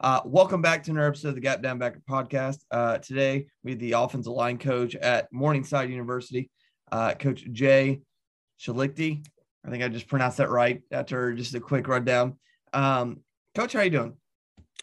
[0.00, 2.58] Uh, welcome back to another episode of the Gap Down Backer podcast.
[2.70, 6.50] Uh, today, we have the offensive line coach at Morningside University,
[6.92, 8.00] uh, Coach Jay
[8.60, 9.26] Shilichty.
[9.66, 12.38] I think I just pronounced that right after just a quick rundown.
[12.72, 13.22] Um,
[13.56, 14.16] coach, how are you doing?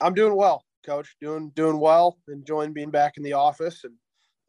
[0.02, 1.16] I'm doing well, Coach.
[1.22, 2.18] Doing doing well.
[2.28, 3.94] Enjoying being back in the office and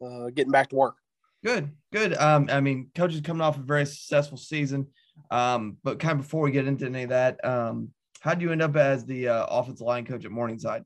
[0.05, 0.97] uh, getting back to work.
[1.45, 2.13] Good, good.
[2.17, 4.87] Um, I mean, Coach is coming off a very successful season.
[5.31, 8.51] Um, but kind of before we get into any of that, um, how did you
[8.51, 10.83] end up as the uh, offensive line coach at Morningside?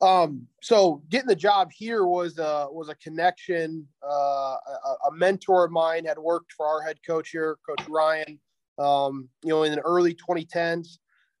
[0.00, 3.86] Um, so getting the job here was a was a connection.
[4.06, 8.38] Uh, a, a, mentor of mine had worked for our head coach here, Coach Ryan.
[8.78, 10.98] Um, you know, in the early 2010s,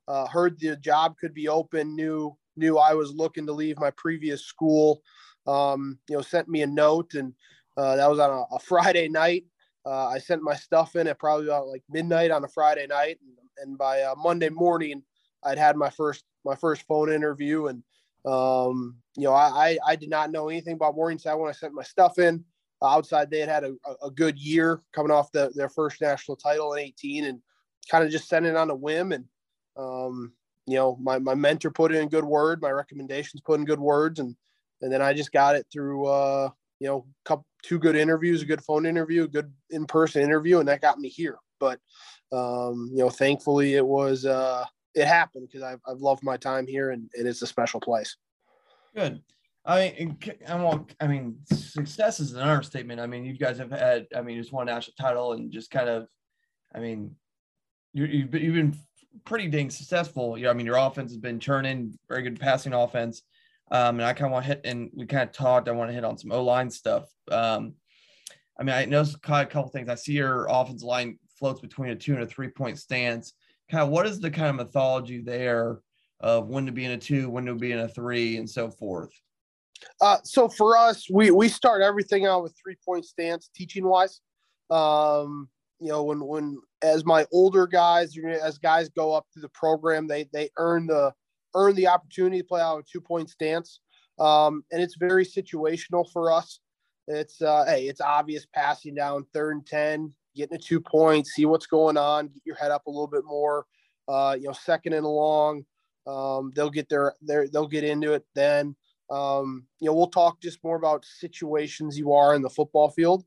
[0.08, 1.94] uh, heard the job could be open.
[1.94, 5.02] Knew knew I was looking to leave my previous school.
[5.46, 7.34] Um, you know, sent me a note, and
[7.76, 9.44] uh, that was on a, a Friday night.
[9.84, 13.18] Uh, I sent my stuff in at probably about like midnight on a Friday night,
[13.20, 15.02] and and by uh, Monday morning,
[15.42, 17.82] I'd had my first my first phone interview, and
[18.24, 21.82] um, you know, I, I did not know anything about Morningside when I sent my
[21.82, 22.44] stuff in.
[22.82, 23.74] Uh, outside, they had had a,
[24.04, 27.40] a good year coming off the, their first national title in 18, and
[27.90, 29.12] kind of just sent it on a whim.
[29.12, 29.24] And
[29.76, 30.32] um,
[30.66, 34.20] you know, my my mentor put in good word, my recommendations put in good words,
[34.20, 34.36] and
[34.82, 36.50] and then I just got it through uh,
[36.80, 40.58] you know, couple, two good interviews, a good phone interview, a good in person interview,
[40.58, 41.38] and that got me here.
[41.58, 41.80] But
[42.32, 44.64] um, you know, thankfully it was uh,
[44.94, 48.16] it happened because I've, I've loved my time here and, and it's a special place.
[48.94, 49.22] Good.
[49.64, 50.16] I mean,
[50.48, 53.00] I want, I mean, success is an understatement.
[53.00, 55.70] I mean, you guys have had, I mean, just won a national title and just
[55.70, 56.06] kind of,
[56.74, 57.16] I mean,
[57.92, 58.76] you, you've been, you've been
[59.24, 60.38] pretty dang successful.
[60.38, 63.22] You know, I mean, your offense has been churning, very good passing offense.
[63.72, 65.68] Um, and I kind of want to hit, and we kind of talked.
[65.68, 67.10] I want to hit on some O line stuff.
[67.30, 67.74] Um,
[68.58, 69.88] I mean, I noticed a couple things.
[69.88, 73.32] I see your offensive line floats between a two and a three point stance.
[73.70, 75.80] Kind of what is the kind of mythology there
[76.20, 78.70] of when to be in a two, when to be in a three, and so
[78.70, 79.10] forth?
[80.00, 84.20] Uh, so for us, we we start everything out with three point stance, teaching wise.
[84.70, 85.48] Um,
[85.80, 90.06] you know, when when as my older guys, as guys go up through the program,
[90.06, 91.12] they they earn the
[91.54, 93.80] earn the opportunity to play out a two point stance,
[94.18, 96.60] um, and it's very situational for us.
[97.08, 101.46] It's uh, hey, it's obvious passing down third and ten getting to two points, see
[101.46, 103.66] what's going on, get your head up a little bit more.
[104.08, 105.64] Uh, you know, second and long,
[106.06, 108.76] um, they'll get their, their they'll get into it then.
[109.10, 113.24] Um, you know, we'll talk just more about situations you are in the football field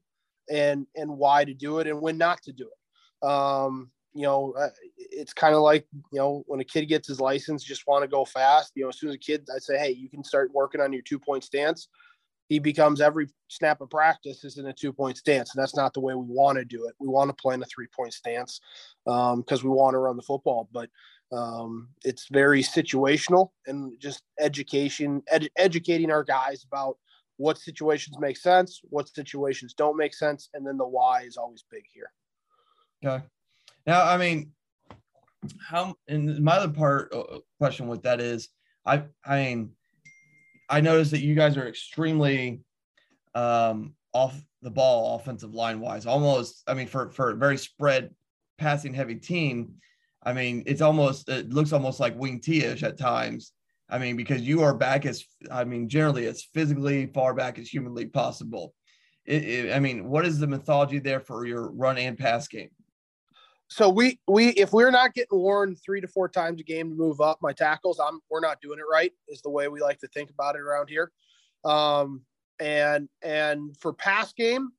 [0.50, 3.28] and and why to do it and when not to do it.
[3.28, 7.20] Um, you know, uh, it's kind of like you know when a kid gets his
[7.20, 8.72] license, just want to go fast.
[8.76, 10.94] You know, as soon as a kid, I say, hey, you can start working on
[10.94, 11.88] your two point stance
[12.50, 15.54] he becomes every snap of practice is in a two point stance.
[15.54, 16.96] And that's not the way we want to do it.
[17.00, 18.60] We want to play in a three point stance
[19.06, 20.68] because um, we want to run the football.
[20.74, 20.90] But
[21.32, 26.98] um, it's very situational and just education, ed- educating our guys about
[27.38, 30.50] what situations make sense, what situations don't make sense.
[30.56, 32.12] And then the why is always big here.
[33.06, 33.24] Okay.
[33.86, 34.52] Now, I mean,
[35.62, 38.50] how, and my other part uh, question with that is,
[38.86, 39.72] I, I mean,
[40.70, 42.62] I noticed that you guys are extremely
[43.34, 46.06] um, off the ball offensive line wise.
[46.06, 48.12] Almost, I mean, for for a very spread
[48.58, 49.76] passing heavy team.
[50.22, 53.54] I mean, it's almost it looks almost like wing T-ish at times.
[53.90, 57.70] I mean, because you are back as I mean, generally as physically far back as
[57.70, 58.74] humanly possible.
[59.26, 62.70] It, it, I mean, what is the mythology there for your run and pass game?
[63.70, 66.96] So we we if we're not getting warned three to four times a game to
[66.96, 69.14] move up my tackles, I'm we're not doing it right.
[69.28, 71.12] Is the way we like to think about it around here.
[71.64, 72.22] Um,
[72.60, 74.70] and and for pass game,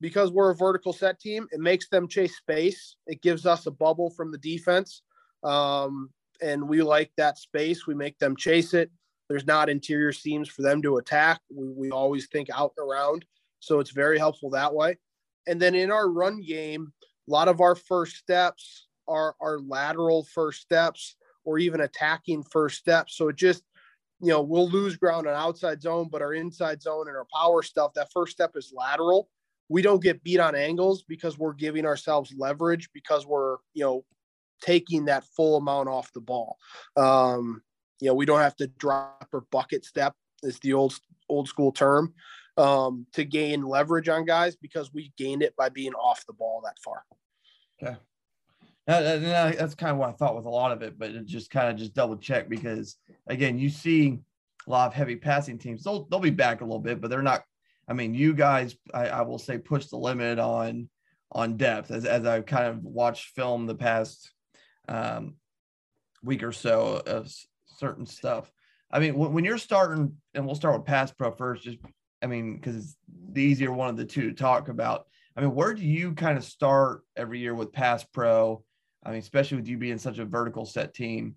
[0.00, 2.96] because we're a vertical set team, it makes them chase space.
[3.06, 5.02] It gives us a bubble from the defense.
[5.44, 6.10] Um,
[6.42, 7.86] and we like that space.
[7.86, 8.90] We make them chase it.
[9.28, 11.40] There's not interior seams for them to attack.
[11.54, 13.24] We, we always think out and around.
[13.60, 14.98] So it's very helpful that way.
[15.46, 16.92] And then in our run game,
[17.30, 22.78] a lot of our first steps are, are lateral first steps or even attacking first
[22.78, 23.16] steps.
[23.16, 23.62] So it just,
[24.20, 27.62] you know, we'll lose ground on outside zone, but our inside zone and our power
[27.62, 29.28] stuff, that first step is lateral
[29.70, 34.04] we don't get beat on angles because we're giving ourselves leverage because we're you know
[34.60, 36.58] taking that full amount off the ball.
[36.96, 37.62] Um,
[38.00, 40.98] you know, we don't have to drop or bucket step is the old
[41.28, 42.12] old school term
[42.60, 46.62] um, to gain leverage on guys because we gained it by being off the ball
[46.64, 47.04] that far.
[47.82, 47.96] Okay.
[48.86, 51.70] that's kind of what I thought with a lot of it, but it just kind
[51.70, 52.96] of just double check because
[53.26, 54.18] again, you see
[54.66, 55.84] a lot of heavy passing teams.
[55.84, 57.44] They'll they'll be back a little bit, but they're not
[57.90, 60.88] I mean, you guys, I, I will say, push the limit on
[61.32, 64.32] on depth as as I've kind of watched film the past
[64.88, 65.34] um,
[66.22, 67.32] week or so of
[67.66, 68.50] certain stuff.
[68.92, 71.78] I mean, when, when you're starting, and we'll start with pass pro first, just
[72.22, 72.96] I mean, because it's
[73.32, 75.06] the easier one of the two to talk about.
[75.36, 78.62] I mean, where do you kind of start every year with pass pro?
[79.04, 81.36] I mean, especially with you being such a vertical set team.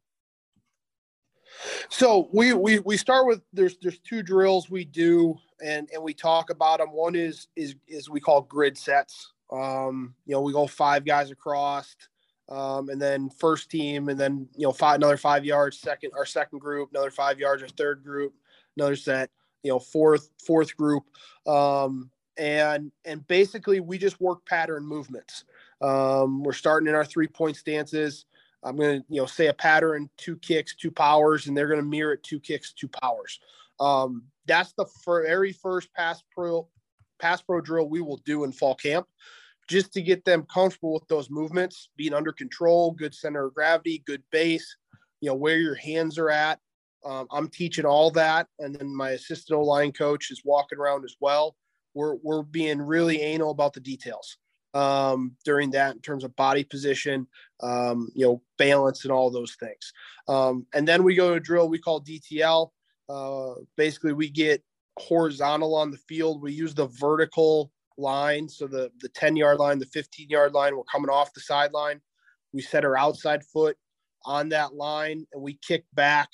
[1.90, 6.14] So we we we start with there's there's two drills we do and and we
[6.14, 6.90] talk about them.
[6.92, 9.32] One is is is we call grid sets.
[9.52, 11.96] Um, you know, we go five guys across,
[12.50, 15.80] um, and then first team, and then you know five another five yards.
[15.80, 17.62] Second our second group, another five yards.
[17.62, 18.34] Our third group,
[18.78, 19.30] another set.
[19.64, 21.04] You know, fourth fourth group,
[21.48, 25.46] um, and and basically we just work pattern movements.
[25.82, 28.26] Um, we're starting in our three point stances.
[28.64, 31.80] I'm going to, you know, say a pattern, two kicks, two powers, and they're going
[31.80, 33.40] to mirror it, two kicks, two powers.
[33.80, 36.68] Um, that's the very first pass pro
[37.20, 39.08] pass pro drill we will do in fall camp,
[39.68, 44.04] just to get them comfortable with those movements, being under control, good center of gravity,
[44.06, 44.78] good base,
[45.22, 46.60] you know, where your hands are at.
[47.06, 51.16] Um, I'm teaching all that, and then my assistant line coach is walking around as
[51.20, 51.56] well.
[51.94, 54.38] We're we're being really anal about the details
[54.74, 57.28] um, during that in terms of body position,
[57.62, 59.94] um, you know, balance and all those things.
[60.28, 62.70] Um, and then we go to a drill we call DTL.
[63.10, 64.64] Uh, basically, we get
[64.98, 66.42] horizontal on the field.
[66.42, 70.76] We use the vertical line, so the the 10 yard line, the 15 yard line.
[70.76, 72.02] We're coming off the sideline.
[72.54, 73.78] We set our outside foot
[74.26, 76.30] on that line, and we kick back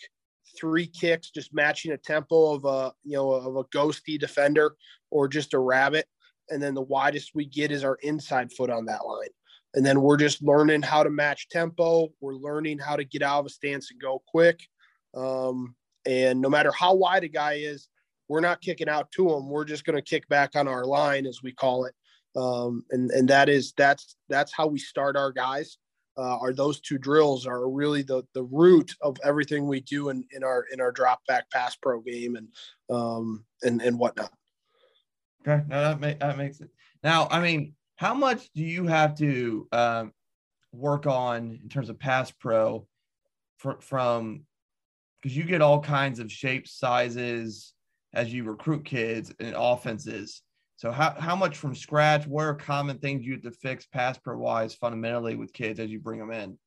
[0.60, 4.76] three kicks, just matching a tempo of a you know of a ghosty defender
[5.12, 6.06] or just a rabbit
[6.50, 9.30] and then the widest we get is our inside foot on that line.
[9.76, 12.10] And then we're just learning how to match tempo.
[12.22, 14.62] We're learning how to get out of a stance and go quick.
[15.16, 15.76] Um,
[16.06, 17.88] and no matter how wide a guy is,
[18.28, 19.48] we're not kicking out to him.
[19.48, 21.94] We're just going to kick back on our line, as we call it.
[22.36, 25.78] Um, and and that is that's that's how we start our guys.
[26.19, 30.25] Uh, are those two drills are really the the root of everything we do in,
[30.32, 32.50] in our in our drop back pass pro game and
[32.89, 34.32] um, and and whatnot.
[35.48, 36.70] Okay, no, that, make, that makes it.
[37.01, 40.12] Now, I mean, how much do you have to um,
[40.74, 42.86] work on in terms of pass pro
[43.58, 44.41] for, from
[45.22, 47.74] because you get all kinds of shapes, sizes
[48.13, 50.41] as you recruit kids and offenses.
[50.79, 54.17] So how, how much from scratch, what are common things you have to fix pass
[54.17, 56.57] pro wise fundamentally with kids as you bring them in?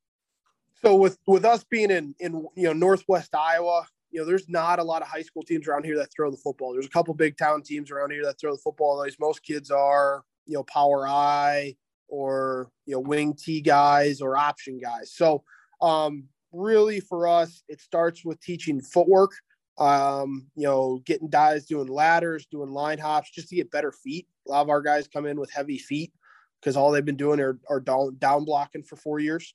[0.83, 4.77] So with with us being in in you know Northwest Iowa, you know, there's not
[4.77, 6.73] a lot of high school teams around here that throw the football.
[6.73, 9.01] There's a couple big town teams around here that throw the football.
[9.01, 11.75] At least most kids are, you know, power I
[12.07, 15.11] or you know wing T guys or option guys.
[15.11, 15.43] So
[15.81, 19.31] um, really for us, it starts with teaching footwork.
[19.77, 24.27] Um, you know, getting guys doing ladders, doing line hops, just to get better feet.
[24.47, 26.13] A lot of our guys come in with heavy feet
[26.61, 29.53] because all they've been doing are, are down, down blocking for four years.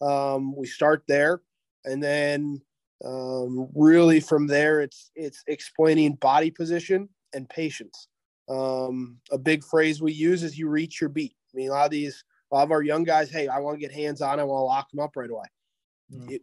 [0.00, 1.42] Um, we start there,
[1.84, 2.60] and then
[3.04, 8.08] um, really, from there, it's it's explaining body position and patience.
[8.48, 11.84] Um, a big phrase we use is "you reach your beat." I mean, a lot
[11.86, 14.40] of these, a lot of our young guys, hey, I want to get hands on,
[14.40, 15.46] I want to lock them up right away.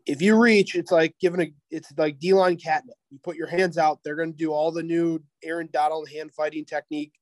[0.05, 2.95] If you reach, it's like giving a, it's like D line catnip.
[3.11, 6.33] You put your hands out, they're going to do all the new Aaron Donald hand
[6.33, 7.13] fighting technique,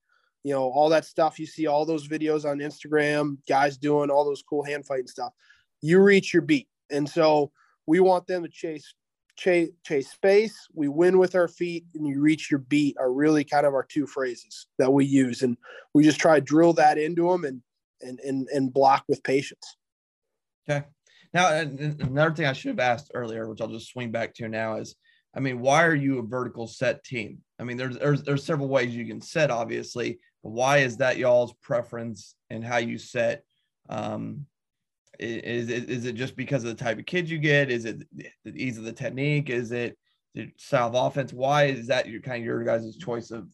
[0.43, 1.39] you know, all that stuff.
[1.39, 5.33] You see all those videos on Instagram, guys doing all those cool hand fighting stuff.
[5.81, 7.51] You reach your beat And so
[7.87, 8.93] we want them to chase
[9.37, 10.55] chase chase space.
[10.73, 13.83] We win with our feet, and you reach your beat are really kind of our
[13.83, 15.57] two phrases that we use, and
[15.93, 17.61] we just try to drill that into them and
[18.01, 19.77] and and and block with patience.
[20.69, 20.85] Okay.
[21.35, 24.77] Now, another thing I should have asked earlier, which I'll just swing back to now,
[24.77, 24.95] is
[25.35, 27.39] I mean, why are you a vertical set team?
[27.59, 31.17] I mean, there's there's there's several ways you can set, obviously, but why is that
[31.17, 33.43] y'all's preference and how you set?
[33.89, 34.45] Um,
[35.19, 37.69] is it is it just because of the type of kids you get?
[37.69, 39.49] Is it the ease of the technique?
[39.49, 39.97] Is it
[40.35, 41.33] the style of offense?
[41.33, 43.49] Why is that your kind of your guys' choice of?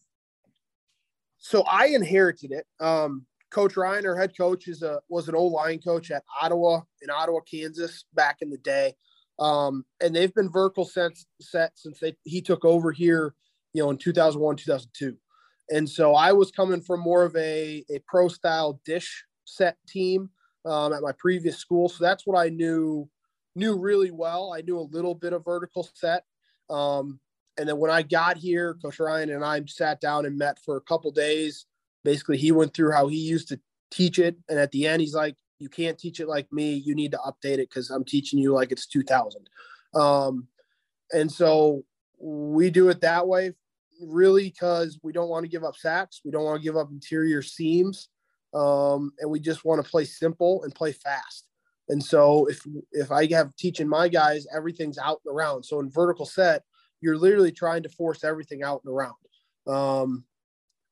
[1.38, 2.64] So I inherited it.
[2.78, 6.80] Um, coach Ryan, our head coach, is a was an old line coach at Ottawa
[7.02, 8.94] in Ottawa, Kansas, back in the day.
[9.38, 13.34] Um, and they've been vertical set, set since they he took over here,
[13.72, 15.16] you know, in 2001, 2002.
[15.70, 20.30] And so I was coming from more of a, a pro style dish set team
[20.64, 21.88] um, at my previous school.
[21.88, 23.08] So that's what I knew
[23.54, 24.52] knew really well.
[24.56, 26.24] I knew a little bit of vertical set.
[26.70, 27.20] Um,
[27.58, 30.76] and then when I got here, Coach Ryan and I sat down and met for
[30.76, 31.66] a couple days.
[32.04, 35.14] Basically, he went through how he used to teach it, and at the end, he's
[35.14, 36.74] like, "You can't teach it like me.
[36.74, 39.48] You need to update it because I'm teaching you like it's 2000."
[39.94, 40.48] Um,
[41.12, 41.84] and so
[42.18, 43.52] we do it that way,
[44.00, 46.20] really, because we don't want to give up sacks.
[46.24, 48.08] We don't want to give up interior seams
[48.54, 51.46] um, and we just want to play simple and play fast.
[51.88, 55.64] And so if if I have teaching my guys, everything's out and around.
[55.64, 56.62] So in vertical set,
[57.00, 59.14] you're literally trying to force everything out and around.
[59.66, 60.24] Um,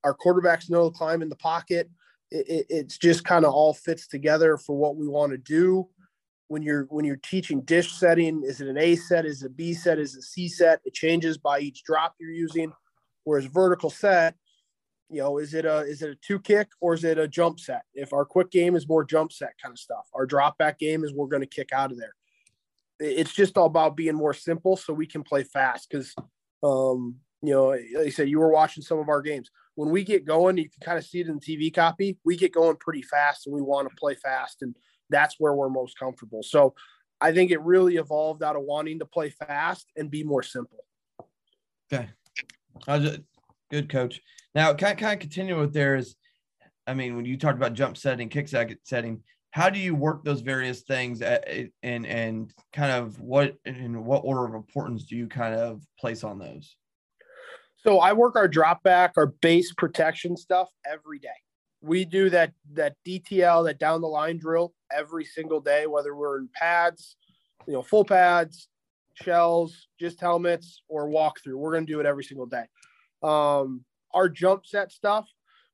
[0.05, 1.91] our quarterbacks know to climb in the pocket.
[2.31, 5.89] It, it, it's just kind of all fits together for what we want to do.
[6.49, 9.25] When you're when you're teaching dish setting, is it an A set?
[9.25, 9.99] Is it a B set?
[9.99, 10.81] Is it C set?
[10.85, 12.73] It changes by each drop you're using.
[13.25, 14.35] Whereas vertical set,
[15.11, 17.61] you know, is it a is it a two kick or is it a jump
[17.61, 17.83] set?
[17.95, 21.05] If our quick game is more jump set kind of stuff, our drop back game
[21.05, 22.15] is we're going to kick out of there.
[22.99, 25.89] It's just all about being more simple so we can play fast.
[25.89, 26.15] Because,
[26.63, 29.51] um, you know, like I said, you were watching some of our games.
[29.81, 32.19] When we get going, you can kind of see it in the TV copy.
[32.23, 34.77] We get going pretty fast, and we want to play fast, and
[35.09, 36.43] that's where we're most comfortable.
[36.43, 36.75] So,
[37.19, 40.85] I think it really evolved out of wanting to play fast and be more simple.
[41.91, 42.11] Okay.
[43.71, 44.21] Good coach.
[44.55, 46.15] Now, kind of, kind of continue with there is,
[46.87, 49.23] I mean, when you talked about jump setting, kick setting,
[49.53, 51.49] how do you work those various things at,
[51.83, 56.23] and and kind of what in what order of importance do you kind of place
[56.23, 56.77] on those?
[57.83, 61.29] So I work our drop back, our base protection stuff every day.
[61.81, 66.39] We do that that DTL, that down the line drill every single day, whether we're
[66.39, 67.17] in pads,
[67.67, 68.69] you know, full pads,
[69.15, 71.55] shells, just helmets, or walkthrough.
[71.55, 72.65] We're going to do it every single day.
[73.23, 75.27] Um, our jump set stuff,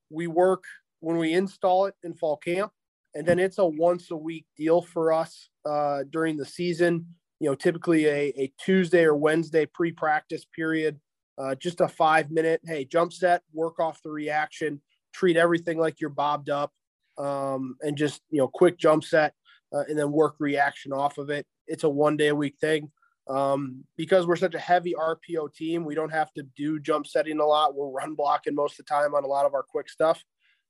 [0.09, 0.63] we work
[1.01, 2.71] when we install it in fall camp,
[3.17, 7.07] and then it's a once a week deal for us uh, during the season.
[7.41, 11.01] You know, typically a, a Tuesday or Wednesday pre practice period,
[11.39, 14.81] uh, just a five minute, hey, jump set, work off the reaction,
[15.13, 16.73] treat everything like you're bobbed up,
[17.19, 19.35] um, and just, you know, quick jump set,
[19.73, 21.47] uh, and then work reaction off of it.
[21.67, 22.91] It's a one day a week thing.
[23.29, 27.41] Um, because we're such a heavy RPO team, we don't have to do jump setting
[27.41, 27.75] a lot.
[27.75, 30.23] We're run blocking most of the time on a lot of our quick stuff.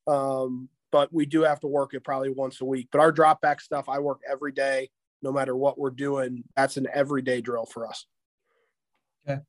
[0.07, 2.89] Um, but we do have to work it probably once a week.
[2.91, 4.89] But our drop back stuff, I work every day,
[5.21, 6.45] no matter what we're doing.
[6.57, 8.07] That's an everyday drill for us.
[9.29, 9.43] Okay.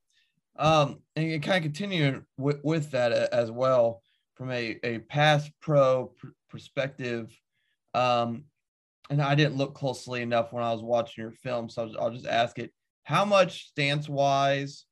[0.57, 4.01] Um, and you kind of continue with, with that as well
[4.35, 7.31] from a, a pass pro pr- perspective.
[7.93, 8.45] Um,
[9.09, 12.27] and I didn't look closely enough when I was watching your film, so I'll just
[12.27, 12.71] ask it
[13.03, 14.85] how much stance wise,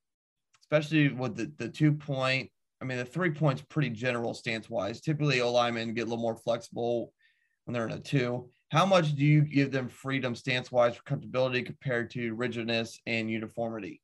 [0.62, 2.50] especially with the, the two point,
[2.82, 5.02] I mean, the three points pretty general stance wise.
[5.02, 7.12] Typically, O linemen get a little more flexible
[7.66, 8.50] when they're in a two.
[8.72, 13.30] How much do you give them freedom stance wise for comfortability compared to rigidness and
[13.30, 14.02] uniformity?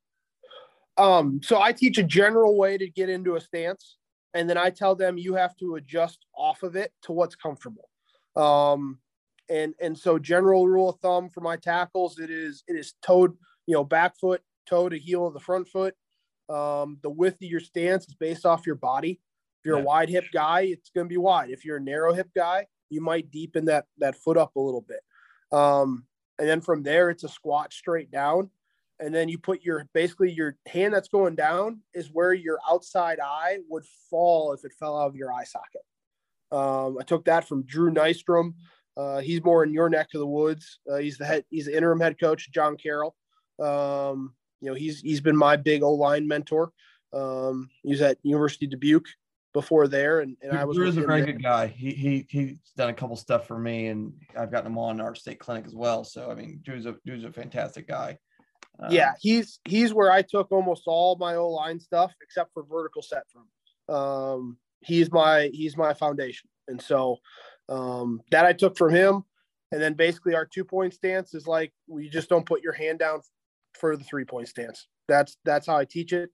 [1.01, 3.97] Um, so I teach a general way to get into a stance,
[4.33, 7.89] and then I tell them you have to adjust off of it to what's comfortable.
[8.35, 8.99] Um,
[9.49, 13.35] and and so general rule of thumb for my tackles, it is it is toed
[13.67, 15.95] you know, back foot, toe to heel of the front foot.
[16.49, 19.21] Um, the width of your stance is based off your body.
[19.59, 19.83] If you're yeah.
[19.83, 21.51] a wide hip guy, it's going to be wide.
[21.51, 24.81] If you're a narrow hip guy, you might deepen that that foot up a little
[24.81, 24.99] bit.
[25.57, 26.05] Um,
[26.39, 28.49] and then from there, it's a squat straight down.
[29.01, 33.19] And then you put your basically your hand that's going down is where your outside
[33.19, 35.81] eye would fall if it fell out of your eye socket.
[36.51, 38.53] Um, I took that from Drew Nystrom.
[38.95, 40.79] Uh, he's more in your neck of the woods.
[40.89, 41.43] Uh, he's the head.
[41.49, 43.15] He's the interim head coach, John Carroll.
[43.59, 46.71] Um, you know, he's he's been my big O line mentor.
[47.11, 49.07] Um, he's at University of Dubuque.
[49.53, 50.77] before there, and, and I was.
[50.77, 51.33] Drew is a very there.
[51.33, 51.67] good guy.
[51.67, 55.15] He he he's done a couple stuff for me, and I've gotten him on our
[55.15, 56.03] state clinic as well.
[56.03, 58.17] So I mean, Drew's a Drew's a fantastic guy.
[58.81, 62.63] Um, yeah, he's he's where I took almost all my O line stuff except for
[62.63, 63.95] vertical set from.
[63.95, 67.17] Um, he's my he's my foundation, and so
[67.69, 69.23] um, that I took from him.
[69.73, 72.99] And then basically our two point stance is like we just don't put your hand
[72.99, 73.21] down
[73.73, 74.87] for the three point stance.
[75.07, 76.29] That's that's how I teach it.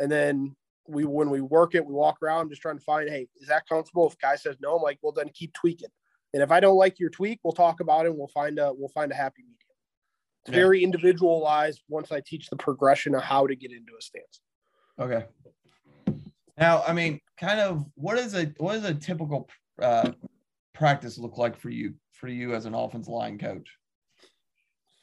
[0.00, 0.54] And then
[0.86, 3.66] we when we work it, we walk around just trying to find, hey, is that
[3.68, 4.06] comfortable?
[4.06, 5.88] If guy says no, I'm like, well then keep tweaking.
[6.34, 8.72] And if I don't like your tweak, we'll talk about it and we'll find a
[8.74, 9.58] we'll find a happy medium.
[10.44, 10.60] It's yeah.
[10.60, 14.40] very individualized once I teach the progression of how to get into a stance.
[14.98, 15.24] Okay.
[16.58, 19.48] Now, I mean, kind of what is a what is a typical
[19.80, 20.12] uh,
[20.74, 23.68] practice look like for you for you as an offense line coach?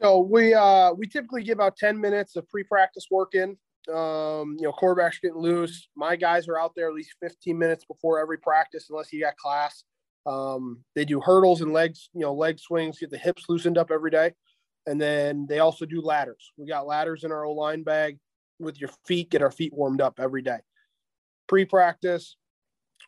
[0.02, 3.58] So we uh, we typically give about 10 minutes of pre-practice work in.
[3.92, 5.90] Um, you know, quarterbacks getting loose.
[5.96, 9.36] My guys are out there at least 15 minutes before every practice, unless you got
[9.38, 9.84] class.
[10.28, 13.90] Um, they do hurdles and legs, you know, leg swings, get the hips loosened up
[13.90, 14.34] every day.
[14.88, 16.52] And then they also do ladders.
[16.58, 18.18] We got ladders in our O line bag
[18.60, 20.60] with your feet, get our feet warmed up every day.
[21.48, 22.38] Pre-practice,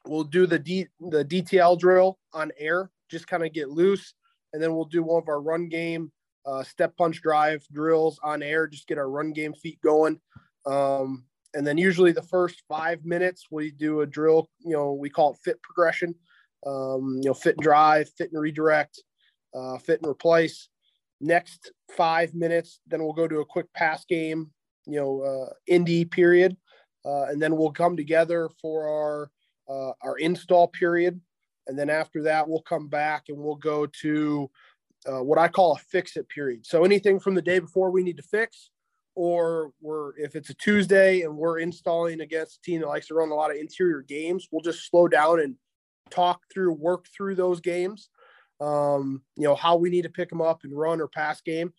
[0.07, 4.13] we'll do the D, the DTL drill on air, just kind of get loose,
[4.51, 6.11] and then we'll do one of our run game
[6.45, 10.19] uh, step punch drive drills on air, just get our run game feet going.
[10.65, 15.09] Um, and then usually the first five minutes we do a drill, you know, we
[15.09, 16.15] call it fit progression.
[16.65, 19.01] Um, you know, fit and drive, fit and redirect,
[19.53, 20.69] uh, fit and replace.
[21.23, 24.51] Next five minutes, then we'll go to a quick pass game,
[24.85, 26.57] you know, uh, indie period,
[27.05, 29.31] uh, and then we'll come together for our
[29.69, 31.21] uh, our install period,
[31.67, 34.51] and then after that we'll come back and we'll go to
[35.07, 36.65] uh, what I call a fix it period.
[36.65, 38.71] So anything from the day before we need to fix,
[39.15, 43.13] or we're if it's a Tuesday and we're installing against a team that likes to
[43.13, 45.55] run a lot of interior games, we'll just slow down and
[46.09, 48.09] talk through, work through those games.
[48.63, 51.73] Um, you know how we need to pick them up and run or pass game,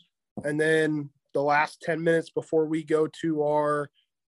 [0.45, 3.91] and then the last ten minutes before we go to our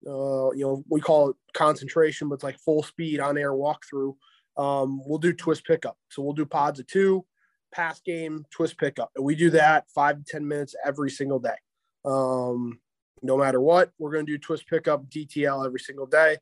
[0.06, 4.14] uh, you know, we call it concentration, but it's like full speed on air walkthrough.
[4.56, 5.96] Um, we'll do twist pickup.
[6.08, 7.24] So we'll do pods of two,
[7.72, 9.10] pass game, twist pickup.
[9.14, 11.56] And we do that five to 10 minutes every single day.
[12.04, 12.80] Um,
[13.22, 16.38] no matter what, we're going to do twist pickup, DTL every single day.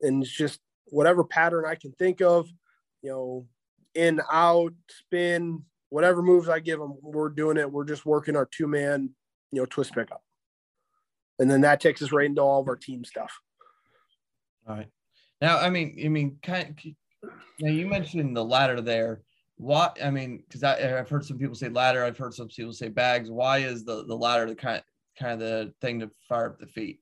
[0.00, 2.48] And it's just whatever pattern I can think of,
[3.02, 3.46] you know,
[3.94, 7.70] in, out, spin, whatever moves I give them, we're doing it.
[7.70, 9.10] We're just working our two man,
[9.50, 10.22] you know, twist pickup
[11.42, 13.40] and then that takes us right into all of our team stuff.
[14.68, 14.88] All right.
[15.40, 19.22] Now, I mean, I mean, kind of, now you mentioned the ladder there.
[19.56, 22.88] What I mean, because I've heard some people say ladder, I've heard some people say
[22.88, 23.30] bags.
[23.30, 24.82] Why is the the ladder the kind
[25.18, 27.00] kind of the thing to fire up the feet?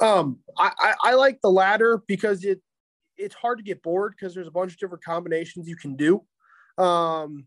[0.00, 2.60] Um, I, I, I like the ladder because it
[3.16, 6.22] it's hard to get bored because there's a bunch of different combinations you can do,
[6.78, 7.46] um,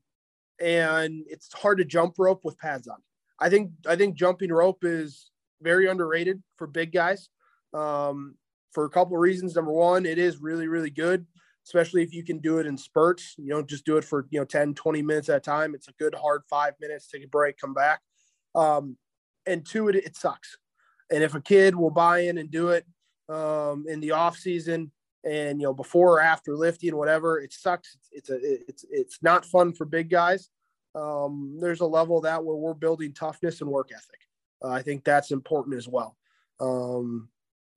[0.59, 2.97] and it's hard to jump rope with pads on.
[3.39, 5.29] I think I think jumping rope is
[5.61, 7.29] very underrated for big guys
[7.73, 8.35] um,
[8.71, 9.55] for a couple of reasons.
[9.55, 11.25] Number one, it is really, really good,
[11.65, 13.35] especially if you can do it in spurts.
[13.37, 15.75] You don't just do it for, you know, 10, 20 minutes at a time.
[15.75, 18.01] It's a good hard five minutes, take a break, come back.
[18.55, 18.97] Um,
[19.45, 20.57] and two, it, it sucks.
[21.11, 22.85] And if a kid will buy in and do it
[23.29, 24.91] um, in the off season
[25.27, 27.95] and, you know, before or after lifting, whatever, it sucks.
[27.95, 30.49] It's, it's a, it's, it's not fun for big guys.
[30.95, 34.21] Um, there's a level that where we're building toughness and work ethic.
[34.63, 36.15] Uh, I think that's important as well.
[36.59, 37.29] Um,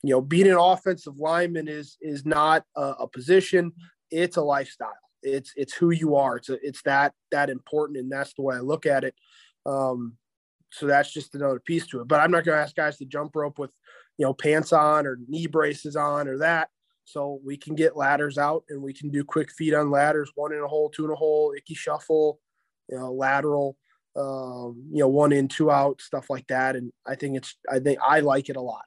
[0.03, 3.73] you know, being an offensive lineman is is not a, a, position;
[4.11, 4.89] it's a lifestyle.
[5.23, 6.39] It's it's who you are.
[6.39, 9.15] It's a, it's that that important, and that's the way I look at it.
[9.67, 10.17] Um,
[10.71, 12.09] so that's just another piece to it.
[12.09, 13.73] But I'm not going to ask guys to jump rope with,
[14.17, 16.69] you know, pants on or knee braces on or that.
[17.13, 20.53] So we can get ladders out and we can do quick feet on ladders, one
[20.53, 22.41] in a hole, two in a hole, Ickey shuffle,
[22.89, 23.77] you know, lateral
[24.17, 26.77] um, you know, one in, two out, stuff like that.
[26.77, 28.85] And I think it's, I think I like it a lot.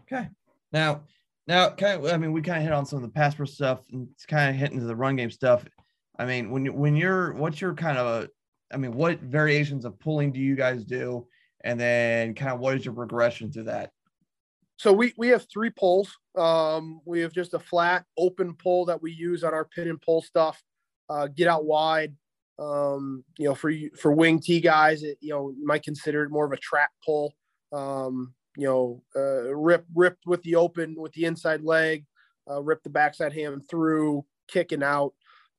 [0.00, 0.28] Okay.
[0.72, 1.02] Now,
[1.46, 3.46] now, kind of, I mean, we kind of hit on some of the pass pro
[3.46, 5.64] stuff and it's kind of hitting to the run game stuff.
[6.18, 8.28] I mean, when you, when you're, what's your kind of,
[8.72, 11.26] I mean, what variations of pulling do you guys do?
[11.62, 13.90] And then kind of what is your progression through that?
[14.76, 16.16] So we, we have three pulls.
[16.36, 20.00] Um, we have just a flat open pull that we use on our pin and
[20.00, 20.62] pull stuff.
[21.08, 22.14] Uh, get out wide,
[22.58, 26.44] um, you know, for for wing T guys, it, you know, might consider it more
[26.44, 27.34] of a trap pull.
[27.72, 32.04] Um, you know, uh, rip ripped with the open with the inside leg,
[32.50, 35.12] uh, rip the backside hand through, kicking out.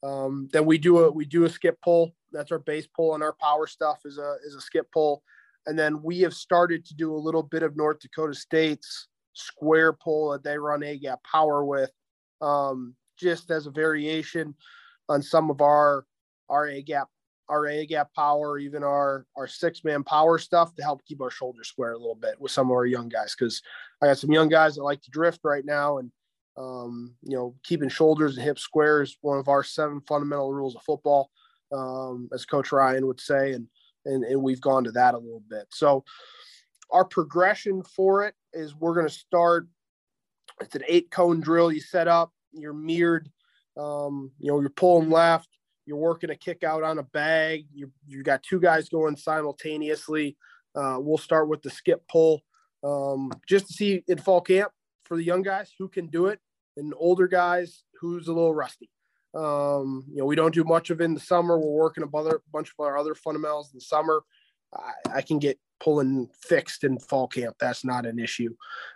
[0.04, 2.14] Um, then we do a we do a skip pull.
[2.32, 5.24] That's our base pull, and our power stuff is a is a skip pull.
[5.66, 9.94] And then we have started to do a little bit of North Dakota State's square
[9.94, 11.92] pull that they run a gap power with.
[12.42, 14.56] um, just as a variation
[15.10, 16.06] on some of our
[16.50, 17.08] our A gap,
[17.50, 21.32] our A gap power, even our our six man power stuff to help keep our
[21.32, 23.36] shoulders square a little bit with some of our young guys.
[23.38, 23.62] Because
[24.02, 26.12] I got some young guys that like to drift right now, and
[26.58, 30.76] um, you know, keeping shoulders and hips square is one of our seven fundamental rules
[30.76, 31.30] of football,
[31.72, 33.68] um, as Coach Ryan would say, and
[34.06, 35.66] and and we've gone to that a little bit.
[35.72, 36.04] So
[36.92, 39.68] our progression for it is we're going to start.
[40.62, 41.72] It's an eight cone drill.
[41.72, 42.32] You set up.
[42.52, 43.30] You're mirrored.
[43.78, 45.50] Um, you know, you're pulling left.
[45.86, 47.66] You're working a kick out on a bag.
[47.74, 50.36] You you got two guys going simultaneously.
[50.76, 52.42] Uh, we'll start with the skip pull
[52.84, 54.72] um, just to see in fall camp
[55.06, 56.40] for the young guys who can do it
[56.76, 58.90] and older guys who's a little rusty.
[59.34, 61.58] Um, you know, we don't do much of in the summer.
[61.58, 64.24] We're working a bunch of our other fundamentals in the summer.
[64.74, 67.56] I, I, can get pulling fixed in fall camp.
[67.60, 68.56] That's not an issue.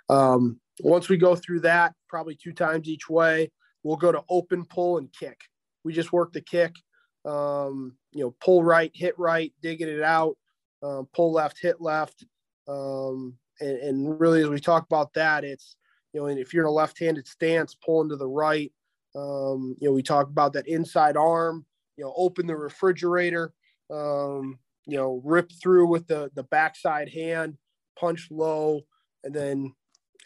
[0.10, 3.52] Um, once we go through that, probably two times each way,
[3.84, 5.40] we'll go to open pull and kick.
[5.84, 6.76] We just work the kick.
[7.24, 10.38] Um, you know, pull right, hit right, digging it out,
[10.82, 12.26] um, pull left, hit left.
[12.68, 15.76] Um, and, and really, as we talk about that, it's
[16.14, 18.72] you know, and if you're in a left-handed stance, pulling to the right.
[19.16, 21.66] Um, you know, we talk about that inside arm.
[21.98, 23.54] You know, open the refrigerator.
[23.92, 27.58] Um, you know, rip through with the the backside hand,
[28.00, 28.82] punch low,
[29.24, 29.74] and then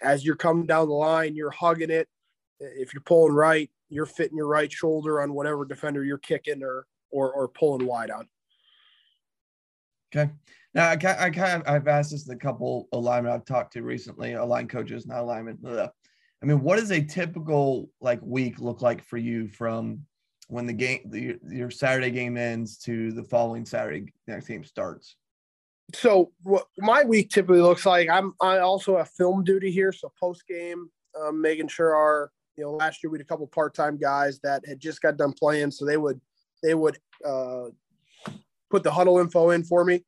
[0.02, 2.08] as you're coming down the line, you're hugging it.
[2.60, 6.86] If you're pulling right, you're fitting your right shoulder on whatever defender you're kicking or
[7.12, 8.28] or, or pulling wide on.
[10.14, 10.32] Okay.
[10.74, 13.84] Now, I, I kind of I've asked this to a couple alignment I've talked to
[13.84, 15.60] recently, alignment coaches, not alignment.
[15.66, 20.02] I mean, what does a typical like week look like for you from
[20.48, 25.16] when the game, the, your Saturday game ends to the following Saturday next game starts?
[25.94, 30.12] So, what my week typically looks like, I'm I also have film duty here, so
[30.20, 33.74] post game, um, making sure our you know last year we had a couple part
[33.74, 36.20] time guys that had just got done playing, so they would
[36.64, 37.66] they would uh,
[38.72, 40.04] put the huddle info in for me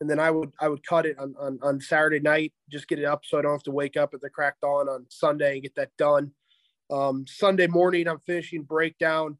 [0.00, 2.98] and then I would I would cut it on, on, on Saturday night, just get
[2.98, 5.54] it up so I don't have to wake up at the crack dawn on Sunday
[5.54, 6.32] and get that done.
[6.90, 9.38] Um, Sunday morning, I'm finishing breakdown.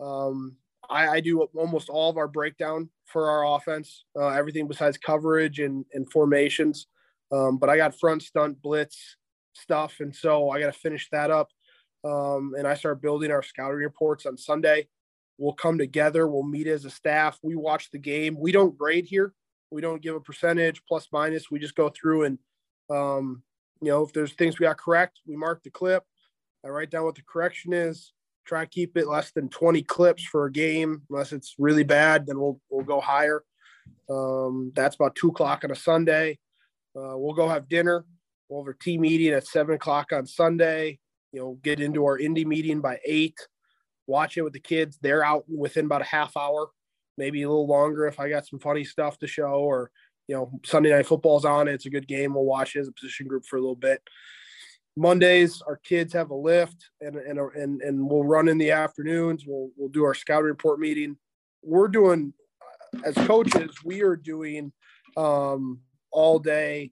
[0.00, 0.56] Um,
[0.90, 5.60] I, I, do almost all of our breakdown for our offense, uh, everything besides coverage
[5.60, 6.88] and, and formations.
[7.30, 9.16] Um, but I got front stunt blitz
[9.52, 11.50] stuff, and so I got to finish that up.
[12.04, 14.88] Um, and I start building our scouting reports on Sunday.
[15.38, 16.26] We'll come together.
[16.26, 17.38] We'll meet as a staff.
[17.42, 18.36] We watch the game.
[18.38, 19.32] We don't grade here.
[19.70, 21.50] We don't give a percentage plus minus.
[21.50, 22.38] We just go through and,
[22.90, 23.42] um,
[23.80, 26.04] you know, if there's things we got correct, we mark the clip.
[26.64, 28.12] I write down what the correction is.
[28.44, 31.02] Try to keep it less than 20 clips for a game.
[31.10, 33.44] Unless it's really bad, then we'll we'll go higher.
[34.10, 36.38] Um, that's about two o'clock on a Sunday.
[36.96, 38.04] Uh, we'll go have dinner.
[38.48, 40.98] We'll have our team meeting at seven o'clock on Sunday.
[41.32, 43.38] You know, get into our indie meeting by eight.
[44.06, 44.98] Watch it with the kids.
[45.00, 46.68] They're out within about a half hour
[47.18, 49.90] maybe a little longer if I got some funny stuff to show or
[50.28, 52.92] you know Sunday night football's on it's a good game we'll watch it as a
[52.92, 54.02] position group for a little bit
[54.96, 59.44] Mondays our kids have a lift and and and, and we'll run in the afternoons
[59.46, 61.16] we'll we'll do our scout report meeting
[61.62, 62.32] we're doing
[63.04, 64.72] as coaches we are doing
[65.16, 66.90] um, all day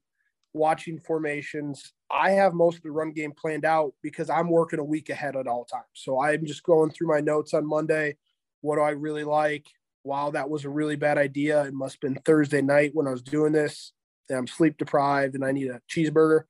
[0.55, 4.85] watching formations I have most of the run game planned out because I'm working a
[4.85, 8.17] week ahead at all times so I'm just going through my notes on Monday
[8.63, 9.67] what do I really like
[10.05, 11.65] wow, that was a really bad idea.
[11.65, 13.93] It must have been Thursday night when I was doing this.
[14.29, 16.43] And I'm sleep deprived and I need a cheeseburger.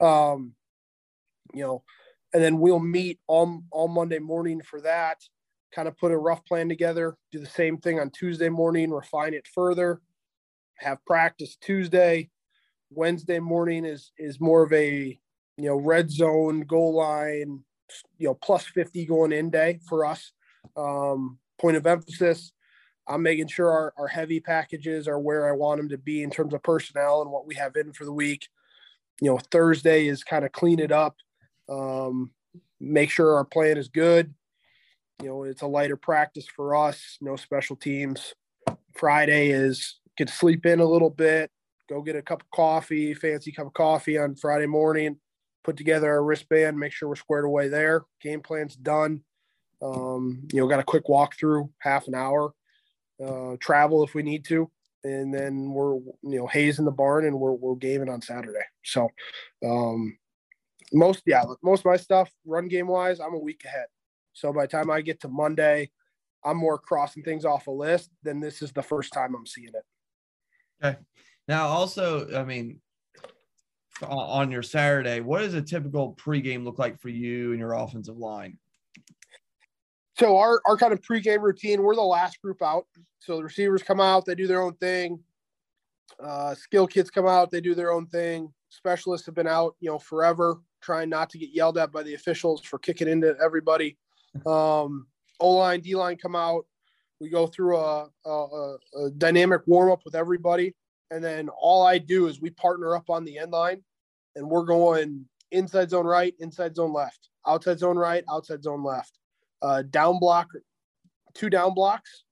[0.00, 0.54] Um,
[1.54, 1.82] you know,
[2.32, 5.18] and then we'll meet all, all Monday morning for that,
[5.74, 9.34] kind of put a rough plan together, do the same thing on Tuesday morning, refine
[9.34, 10.00] it further,
[10.78, 12.30] have practice Tuesday.
[12.90, 15.18] Wednesday morning is is more of a
[15.56, 17.64] you know red zone goal line,
[18.18, 20.32] you know plus 50 going in day for us.
[20.76, 22.52] Um, point of emphasis
[23.06, 26.30] I'm making sure our, our heavy packages are where I want them to be in
[26.30, 28.48] terms of personnel and what we have in for the week.
[29.20, 31.16] You know, Thursday is kind of clean it up,
[31.68, 32.30] um,
[32.80, 34.34] make sure our plan is good.
[35.22, 38.34] You know, it's a lighter practice for us, no special teams.
[38.94, 41.50] Friday is get to sleep in a little bit,
[41.88, 45.16] go get a cup of coffee, fancy cup of coffee on Friday morning,
[45.62, 48.04] put together our wristband, make sure we're squared away there.
[48.20, 49.22] Game plan's done.
[49.82, 52.54] Um, you know, got a quick walkthrough, half an hour
[53.22, 54.70] uh, travel if we need to,
[55.02, 58.64] and then we're you know haze in the barn and we're we're gaming on Saturday.
[58.84, 59.08] So
[59.64, 60.16] um,
[60.92, 63.86] most yeah, most of my stuff run game wise, I'm a week ahead.
[64.32, 65.90] So by the time I get to Monday,
[66.44, 69.68] I'm more crossing things off a list than this is the first time I'm seeing
[69.68, 70.84] it.
[70.84, 70.98] Okay.
[71.48, 72.80] Now also, I mean,
[74.02, 78.18] on your Saturday, what does a typical pregame look like for you and your offensive
[78.18, 78.58] line?
[80.18, 82.86] So our our kind of pregame routine, we're the last group out.
[83.20, 85.18] So the receivers come out, they do their own thing.
[86.22, 88.52] Uh, skill kids come out, they do their own thing.
[88.68, 92.14] Specialists have been out, you know, forever, trying not to get yelled at by the
[92.14, 93.96] officials for kicking into everybody.
[94.46, 95.06] Um,
[95.38, 96.66] O line, D line come out.
[97.20, 100.74] We go through a, a, a dynamic warm up with everybody,
[101.12, 103.84] and then all I do is we partner up on the end line,
[104.34, 109.12] and we're going inside zone right, inside zone left, outside zone right, outside zone left,
[109.62, 110.48] uh, down block,
[111.32, 112.24] two down blocks.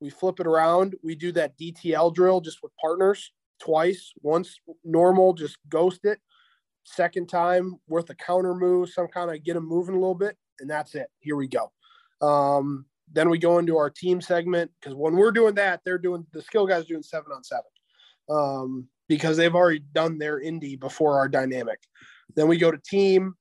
[0.00, 0.96] We flip it around.
[1.04, 4.12] We do that DTL drill just with partners twice.
[4.22, 6.18] Once normal, just ghost it.
[6.84, 10.36] Second time, worth a counter move, some kind of get them moving a little bit,
[10.60, 11.08] and that's it.
[11.20, 11.72] Here we go.
[12.20, 16.26] Um, then we go into our team segment because when we're doing that, they're doing
[16.32, 17.64] the skill guys doing seven on seven
[18.30, 21.78] um, because they've already done their indie before our dynamic.
[22.34, 23.34] Then we go to team.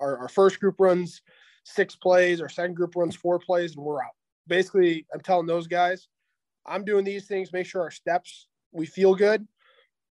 [0.00, 1.22] Our, our first group runs
[1.64, 4.10] six plays, our second group runs four plays, and we're out.
[4.48, 6.08] Basically, I'm telling those guys,
[6.66, 9.46] I'm doing these things, make sure our steps, we feel good.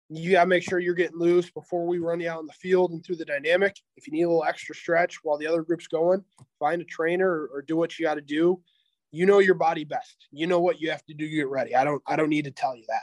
[0.08, 2.52] You got to make sure you're getting loose before we run you out in the
[2.52, 3.76] field and through the dynamic.
[3.96, 6.24] If you need a little extra stretch while the other group's going,
[6.60, 8.60] find a trainer or, or do what you got to do.
[9.10, 10.28] You know your body best.
[10.30, 11.74] You know what you have to do to get ready.
[11.74, 12.02] I don't.
[12.06, 13.02] I don't need to tell you that.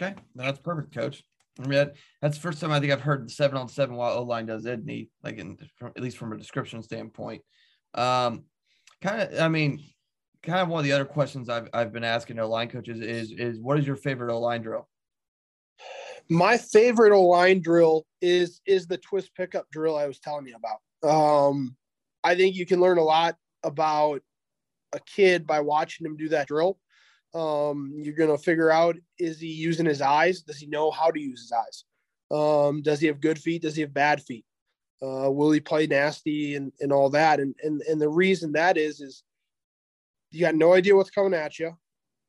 [0.00, 1.22] Okay, that's perfect, coach.
[1.58, 3.96] I mean, that, that's the first time I think I've heard the seven on seven
[3.96, 7.42] while O line does indie, like in at least from a description standpoint.
[7.94, 8.44] Um,
[9.00, 9.82] kind of, I mean,
[10.42, 13.32] kind of one of the other questions I've I've been asking O line coaches is
[13.32, 14.88] is what is your favorite O line drill?
[16.28, 21.08] My favorite line drill is is the twist pickup drill I was telling you about.
[21.08, 21.76] Um,
[22.24, 24.22] I think you can learn a lot about
[24.92, 26.78] a kid by watching him do that drill.
[27.34, 30.42] Um, you're going to figure out is he using his eyes?
[30.42, 31.84] Does he know how to use his eyes?
[32.30, 33.62] Um, does he have good feet?
[33.62, 34.44] Does he have bad feet?
[35.02, 37.38] Uh, will he play nasty and, and all that?
[37.38, 39.22] And, and, and the reason that is, is
[40.30, 41.76] you got no idea what's coming at you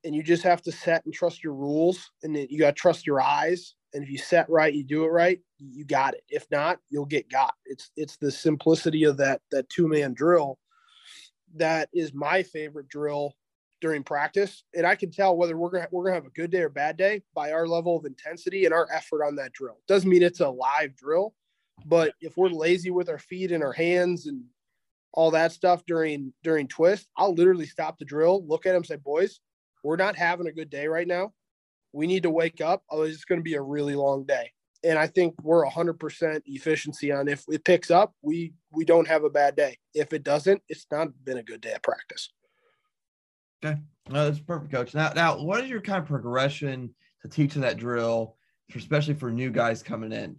[0.08, 3.06] and you just have to set and trust your rules and you got to trust
[3.06, 3.76] your eyes.
[3.94, 6.24] And if you set right, you do it right, you got it.
[6.30, 7.54] If not, you'll get got.
[7.66, 10.58] It's, it's the simplicity of that, that two man drill
[11.56, 13.34] that is my favorite drill
[13.80, 16.62] during practice, and I can tell whether we're gonna we're gonna have a good day
[16.62, 19.78] or bad day by our level of intensity and our effort on that drill.
[19.88, 21.36] Doesn't mean it's a live drill,
[21.86, 24.44] but if we're lazy with our feet and our hands and
[25.14, 28.96] all that stuff during during twist, I'll literally stop the drill, look at them, say,
[28.96, 29.40] "Boys,
[29.84, 31.34] we're not having a good day right now.
[31.94, 32.84] We need to wake up.
[32.92, 34.52] Otherwise, it's going to be a really long day."
[34.84, 39.24] And I think we're 100% efficiency on if it picks up, we we don't have
[39.24, 39.78] a bad day.
[39.94, 42.30] If it doesn't, it's not been a good day of practice.
[43.64, 44.94] Okay, no, that's perfect, coach.
[44.94, 48.36] Now, now, what is your kind of progression to teaching that drill,
[48.76, 50.38] especially for new guys coming in?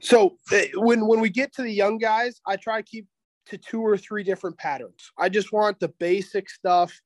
[0.00, 3.06] So eh, when when we get to the young guys, I try to keep
[3.46, 5.12] to two or three different patterns.
[5.18, 6.98] I just want the basic stuff.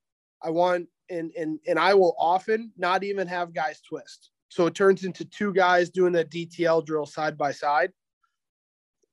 [0.43, 4.31] I want and and and I will often not even have guys twist.
[4.49, 7.91] So it turns into two guys doing a DTL drill side by side.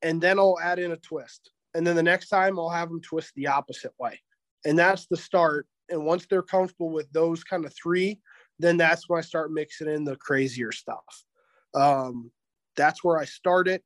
[0.01, 1.51] And then I'll add in a twist.
[1.73, 4.19] And then the next time I'll have them twist the opposite way
[4.65, 5.67] and that's the start.
[5.89, 8.19] And once they're comfortable with those kind of three,
[8.60, 11.23] then that's when I start mixing in the crazier stuff.
[11.73, 12.32] Um,
[12.75, 13.84] that's where I start it.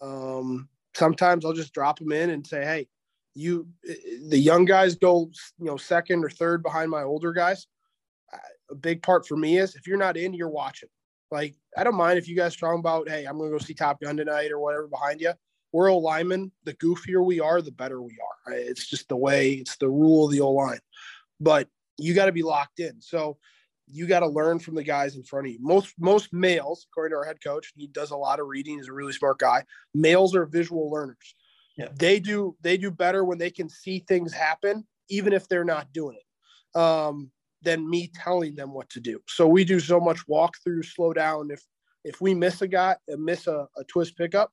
[0.00, 2.88] Um, sometimes I'll just drop them in and say, "Hey,
[3.38, 7.32] you, eh, eh, the young guys go, you know, second or third behind my older
[7.32, 7.66] guys."
[8.70, 10.90] A big part for me is if you're not in, you're watching.
[11.30, 14.00] Like I don't mind if you guys talking about, "Hey, I'm to go see Top
[14.00, 15.32] Gun tonight" or whatever behind you
[15.72, 16.52] we're O linemen.
[16.64, 18.52] The goofier we are, the better we are.
[18.52, 20.80] It's just the way, it's the rule of the O line.
[21.40, 23.00] But you got to be locked in.
[23.00, 23.38] So
[23.86, 25.58] you got to learn from the guys in front of you.
[25.60, 28.76] Most most males, according to our head coach, he does a lot of reading.
[28.76, 29.64] He's a really smart guy.
[29.94, 31.34] Males are visual learners.
[31.78, 31.88] Yeah.
[31.94, 35.92] They do they do better when they can see things happen, even if they're not
[35.92, 37.30] doing it, um,
[37.62, 39.20] than me telling them what to do.
[39.28, 41.50] So we do so much walk through, slow down.
[41.50, 41.62] If
[42.04, 44.52] if we miss a guy, and miss a, a twist pickup,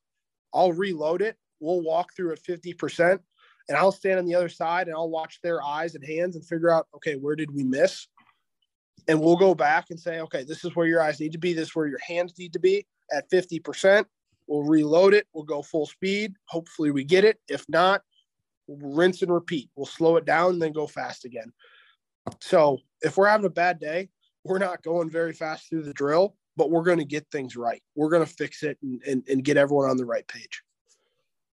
[0.54, 1.36] I'll reload it.
[1.60, 3.20] We'll walk through at 50%
[3.70, 6.46] and I'll stand on the other side and I'll watch their eyes and hands and
[6.46, 8.08] figure out, okay, where did we miss?
[9.08, 11.54] And we'll go back and say, okay, this is where your eyes need to be.
[11.54, 14.06] This is where your hands need to be at 50%.
[14.48, 15.28] We'll reload it.
[15.34, 16.34] We'll go full speed.
[16.48, 17.40] Hopefully we get it.
[17.48, 18.02] If not,
[18.68, 19.70] we'll rinse and repeat.
[19.76, 21.52] We'll slow it down and then go fast again.
[22.42, 24.10] So if we're having a bad day,
[24.44, 27.82] we're not going very fast through the drill but we're going to get things right.
[27.96, 30.62] We're going to fix it and, and, and get everyone on the right page.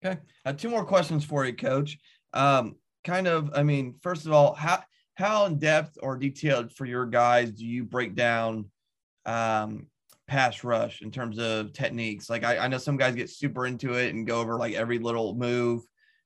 [0.04, 0.20] Okay.
[0.58, 1.98] Two more questions for you, coach.
[2.34, 4.84] Um, kind of, I mean, first of all, how,
[5.16, 8.66] how in depth or detailed for your guys do you break down
[9.26, 9.88] um,
[10.30, 12.30] pass rush in terms of techniques?
[12.30, 15.00] Like, I, I know some guys get super into it and go over like every
[15.00, 15.84] little move.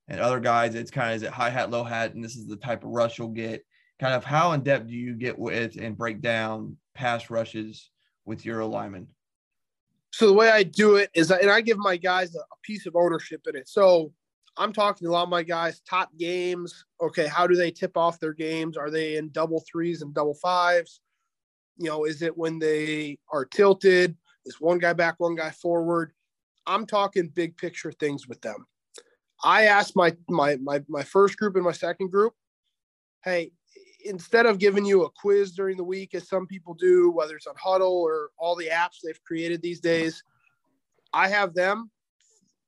[0.08, 2.46] and other guys, it's kind of is it high hat, low hat, and this is
[2.46, 3.66] the type of rush you'll get.
[4.00, 7.90] Kind of how in depth do you get with and break down pass rushes
[8.26, 9.08] with your alignment?
[10.12, 12.86] So the way I do it is, and I give my guys a, a piece
[12.86, 13.70] of ownership in it.
[13.70, 14.12] So
[14.58, 16.86] I'm talking to a lot of my guys, top games.
[17.02, 18.78] Okay, how do they tip off their games?
[18.78, 21.00] Are they in double threes and double fives?
[21.78, 24.16] You know, is it when they are tilted?
[24.46, 26.12] Is one guy back, one guy forward?
[26.66, 28.66] I'm talking big picture things with them.
[29.44, 32.34] I asked my my my my first group and my second group,
[33.24, 33.52] hey,
[34.06, 37.48] instead of giving you a quiz during the week as some people do, whether it's
[37.48, 40.24] on Hudl or all the apps they've created these days,
[41.14, 41.90] I have them.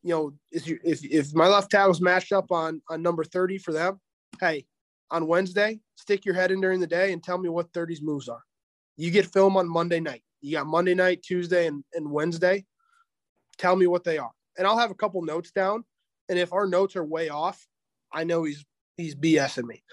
[0.04, 3.58] You know, if you, if if my left tackle's matched up on on number thirty
[3.58, 4.00] for them,
[4.40, 4.66] hey,
[5.12, 8.28] on Wednesday, stick your head in during the day and tell me what 30's moves
[8.28, 8.44] are.
[8.98, 10.24] You get film on Monday night.
[10.42, 12.66] You got Monday night, Tuesday, and, and Wednesday.
[13.58, 14.32] Tell me what they are.
[14.58, 15.84] And I'll have a couple notes down
[16.30, 17.68] and if our notes are way off,
[18.12, 18.66] I know he's
[18.98, 19.84] he's BSing me.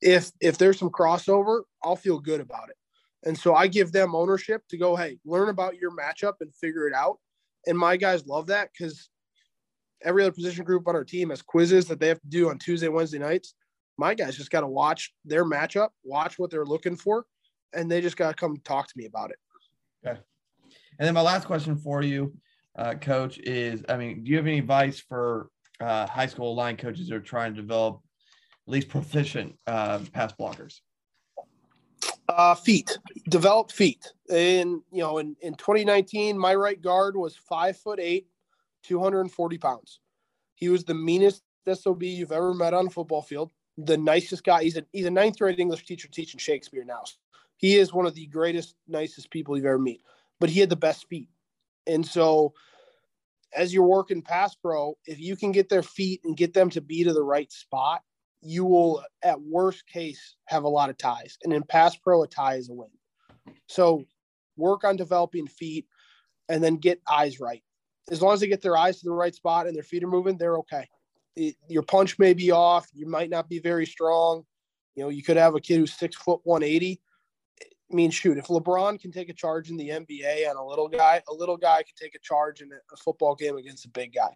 [0.00, 2.76] If if there's some crossover, I'll feel good about it.
[3.24, 6.88] And so I give them ownership to go, hey, learn about your matchup and figure
[6.88, 7.18] it out.
[7.66, 9.10] And my guys love that because
[10.02, 12.58] every other position group on our team has quizzes that they have to do on
[12.58, 13.54] Tuesday, Wednesday nights.
[13.96, 17.24] My guys just got to watch their matchup, watch what they're looking for,
[17.74, 19.38] and they just got to come talk to me about it.
[20.06, 20.18] Okay.
[20.98, 22.34] And then my last question for you,
[22.76, 25.48] uh, Coach, is I mean, do you have any advice for
[25.80, 28.00] uh, high school line coaches that are trying to develop
[28.66, 30.80] at least proficient uh, pass blockers?
[32.28, 34.12] Uh, feet, develop feet.
[34.30, 38.26] In you know, in, in 2019, my right guard was five foot eight,
[38.84, 40.00] 240 pounds.
[40.54, 43.50] He was the meanest SOB you've ever met on a football field.
[43.78, 44.62] The nicest guy.
[44.62, 47.02] He's a he's a ninth grade English teacher teaching Shakespeare now.
[47.62, 50.02] He is one of the greatest, nicest people you've ever meet.
[50.40, 51.30] But he had the best feet,
[51.86, 52.52] and so
[53.54, 56.80] as you're working pass pro, if you can get their feet and get them to
[56.80, 58.02] be to the right spot,
[58.40, 61.38] you will, at worst case, have a lot of ties.
[61.44, 62.88] And in pass pro, a tie is a win.
[63.68, 64.04] So
[64.56, 65.86] work on developing feet
[66.48, 67.62] and then get eyes right.
[68.10, 70.08] As long as they get their eyes to the right spot and their feet are
[70.08, 70.88] moving, they're okay.
[71.36, 72.88] It, your punch may be off.
[72.92, 74.44] You might not be very strong.
[74.96, 77.00] You know, you could have a kid who's six foot 180
[77.92, 80.88] I mean, shoot, if LeBron can take a charge in the NBA on a little
[80.88, 84.14] guy, a little guy can take a charge in a football game against a big
[84.14, 84.34] guy.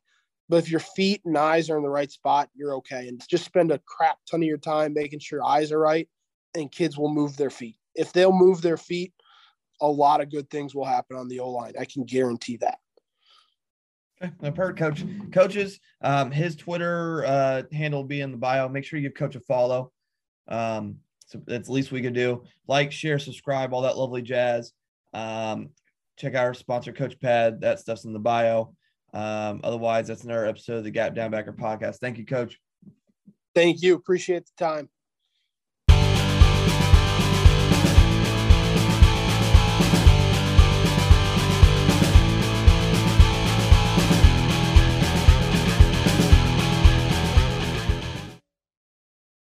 [0.48, 3.08] But if your feet and eyes are in the right spot, you're okay.
[3.08, 6.08] And just spend a crap ton of your time making sure eyes are right,
[6.54, 7.76] and kids will move their feet.
[7.94, 9.12] If they'll move their feet,
[9.80, 11.72] a lot of good things will happen on the O line.
[11.80, 12.78] I can guarantee that.
[14.42, 15.78] I've heard coach coaches.
[16.00, 18.68] Um, his Twitter uh, handle will be in the bio.
[18.68, 19.92] Make sure you give coach a follow.
[20.48, 22.44] Um, so that's the least we could do.
[22.66, 24.72] Like, share, subscribe, all that lovely jazz.
[25.12, 25.70] Um,
[26.16, 27.60] check out our sponsor, Coach Pad.
[27.60, 28.74] That stuff's in the bio.
[29.12, 31.96] Um, otherwise, that's another episode of the Gap Down Backer podcast.
[31.98, 32.58] Thank you, Coach.
[33.54, 33.94] Thank you.
[33.94, 34.88] Appreciate the time.